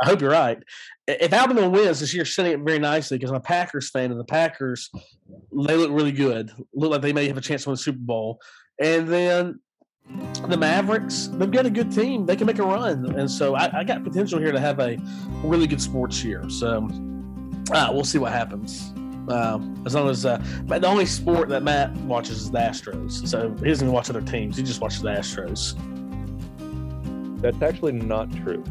I 0.00 0.06
hope 0.06 0.20
you're 0.20 0.30
right. 0.30 0.58
If 1.06 1.32
Alabama 1.32 1.68
wins 1.68 2.00
this 2.00 2.12
year, 2.12 2.24
setting 2.24 2.52
it 2.52 2.60
very 2.60 2.78
nicely 2.78 3.16
because 3.16 3.30
I'm 3.30 3.36
a 3.36 3.40
Packers 3.40 3.90
fan, 3.90 4.10
and 4.10 4.20
the 4.20 4.24
Packers 4.24 4.90
they 5.52 5.76
look 5.76 5.90
really 5.90 6.12
good. 6.12 6.50
Look 6.74 6.90
like 6.90 7.00
they 7.00 7.12
may 7.12 7.26
have 7.28 7.38
a 7.38 7.40
chance 7.40 7.62
to 7.62 7.70
win 7.70 7.74
the 7.74 7.82
Super 7.82 7.98
Bowl. 7.98 8.40
And 8.78 9.08
then 9.08 9.60
the 10.48 10.56
Mavericks, 10.56 11.28
they've 11.32 11.50
got 11.50 11.66
a 11.66 11.70
good 11.70 11.90
team. 11.90 12.26
They 12.26 12.36
can 12.36 12.46
make 12.46 12.58
a 12.58 12.62
run, 12.62 13.18
and 13.18 13.30
so 13.30 13.54
I, 13.54 13.80
I 13.80 13.84
got 13.84 14.04
potential 14.04 14.38
here 14.38 14.52
to 14.52 14.60
have 14.60 14.78
a 14.80 14.98
really 15.42 15.66
good 15.66 15.80
sports 15.80 16.22
year. 16.22 16.48
So 16.50 16.88
uh, 17.72 17.90
we'll 17.92 18.04
see 18.04 18.18
what 18.18 18.32
happens. 18.32 18.92
Uh, 19.28 19.58
as 19.84 19.94
long 19.94 20.08
as 20.08 20.24
uh, 20.24 20.40
the 20.66 20.86
only 20.86 21.06
sport 21.06 21.48
that 21.48 21.64
Matt 21.64 21.92
watches 22.02 22.42
is 22.42 22.50
the 22.50 22.58
Astros, 22.58 23.26
so 23.26 23.52
he 23.58 23.68
doesn't 23.68 23.90
watch 23.90 24.08
other 24.08 24.20
teams. 24.20 24.56
He 24.56 24.62
just 24.62 24.80
watches 24.80 25.00
the 25.00 25.10
Astros. 25.10 25.74
That's 27.40 27.60
actually 27.62 27.92
not 27.92 28.30
true. 28.36 28.62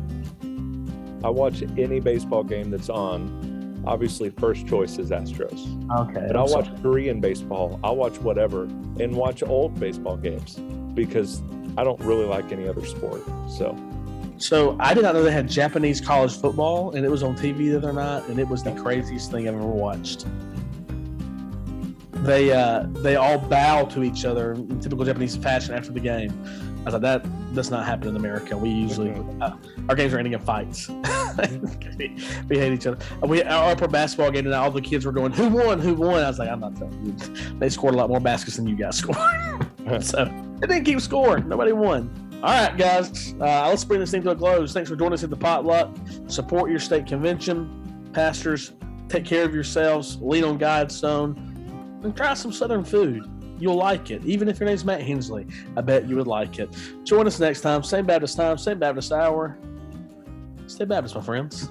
I 1.26 1.30
watch 1.30 1.64
any 1.76 2.00
baseball 2.00 2.44
game 2.44 2.70
that's 2.70 2.88
on. 2.88 3.82
Obviously, 3.88 4.30
first 4.30 4.68
choice 4.68 5.00
is 5.00 5.10
Astros. 5.10 5.60
Okay. 5.92 6.20
And 6.20 6.38
I'll 6.38 6.48
watch 6.48 6.70
Korean 6.84 7.20
baseball. 7.20 7.80
I'll 7.84 7.96
watch 7.96 8.20
whatever 8.20 8.64
and 9.00 9.16
watch 9.16 9.42
old 9.42 9.80
baseball 9.80 10.18
games 10.18 10.60
because 10.94 11.42
I 11.78 11.84
don't 11.84 12.00
really 12.02 12.26
like 12.26 12.52
any 12.52 12.68
other 12.68 12.86
sport. 12.86 13.24
So, 13.50 13.76
so 14.38 14.78
I 14.80 14.94
did 14.94 15.02
not 15.02 15.16
know 15.16 15.24
they 15.24 15.32
had 15.32 15.50
Japanese 15.50 16.00
college 16.00 16.40
football, 16.40 16.96
and 16.96 17.04
it 17.04 17.10
was 17.10 17.24
on 17.24 17.36
TV 17.36 17.72
the 17.72 17.78
other 17.78 17.92
night, 17.92 18.28
and 18.30 18.40
it 18.40 18.48
was 18.48 18.62
the 18.62 18.74
craziest 18.74 19.32
thing 19.32 19.48
I've 19.48 19.56
ever 19.56 19.66
watched. 19.66 20.28
They 22.24 22.52
uh, 22.52 22.86
they 22.98 23.16
all 23.16 23.40
bow 23.40 23.86
to 23.86 24.04
each 24.04 24.26
other 24.26 24.54
in 24.54 24.80
typical 24.80 25.06
Japanese 25.06 25.36
fashion 25.36 25.74
after 25.74 25.92
the 25.92 26.00
game. 26.00 26.32
I 26.86 26.92
thought 26.92 27.02
that 27.02 27.26
does 27.56 27.72
not 27.72 27.86
happen 27.86 28.10
in 28.10 28.16
America. 28.16 28.58
We 28.58 28.70
usually 28.70 29.12
uh, 29.42 29.56
our 29.90 29.96
games 29.96 30.14
are 30.14 30.18
ending 30.18 30.34
in 30.34 30.40
fights. 30.40 30.90
we, 31.98 32.16
we, 32.50 32.58
hate 32.60 32.74
each 32.74 32.86
other. 32.86 32.98
We 33.22 33.42
our 33.44 33.72
Upward 33.72 33.92
basketball 33.92 34.32
game 34.32 34.44
tonight. 34.44 34.58
All 34.58 34.72
the 34.72 34.82
kids 34.82 35.06
were 35.06 35.12
going, 35.12 35.32
"Who 35.32 35.50
won? 35.50 35.80
Who 35.80 35.96
won?" 35.96 36.24
I 36.24 36.28
was 36.28 36.40
like, 36.40 36.50
"I'm 36.50 36.60
not 36.60 36.76
telling 36.76 37.06
you. 37.06 37.56
They 37.58 37.70
scored 37.70 37.94
a 37.94 37.98
lot 37.98 38.10
more 38.10 38.20
baskets 38.20 38.58
than 38.58 38.68
you 38.68 38.76
guys 38.76 38.98
scored." 39.00 39.18
so 40.04 40.26
they 40.60 40.68
didn't 40.68 40.84
keep 40.84 41.02
scoring. 41.02 41.48
Nobody 41.48 41.72
won. 41.72 42.40
All 42.44 42.52
right, 42.52 42.78
guys. 42.78 43.34
Uh, 43.40 43.70
let's 43.70 43.84
bring 43.84 44.00
this 44.00 44.12
thing 44.12 44.22
to 44.24 44.32
a 44.32 44.36
close. 44.36 44.74
Thanks 44.74 44.90
for 44.90 44.96
joining 44.96 45.14
us 45.14 45.24
at 45.24 45.30
the 45.30 45.38
potluck. 45.38 45.96
Support 46.28 46.70
your 46.70 46.80
state 46.80 47.08
convention, 47.08 48.12
pastors. 48.14 48.74
Take 49.10 49.26
care 49.26 49.46
of 49.46 49.54
yourselves. 49.54 50.18
Lean 50.22 50.44
on 50.44 50.60
Guidestone, 50.60 51.38
and 52.04 52.16
try 52.16 52.34
some 52.34 52.52
Southern 52.52 52.84
food. 52.84 53.28
You'll 53.58 53.76
like 53.76 54.12
it, 54.12 54.24
even 54.26 54.48
if 54.50 54.60
your 54.60 54.68
name's 54.68 54.84
Matt 54.84 55.02
Hensley. 55.02 55.48
I 55.78 55.82
bet 55.82 56.08
you 56.08 56.16
would 56.18 56.28
like 56.28 56.60
it. 56.60 56.70
Join 57.04 57.26
us 57.28 57.40
next 57.40 57.62
time. 57.62 57.84
Same 57.84 58.06
Baptist 58.06 58.36
time, 58.36 58.58
same 58.58 58.80
Baptist 58.80 59.12
hour. 59.12 59.58
Stay 60.68 60.86
Baptist, 60.86 61.16
my 61.16 61.22
friends. 61.22 61.70